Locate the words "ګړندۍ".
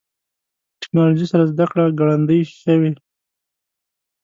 1.99-2.41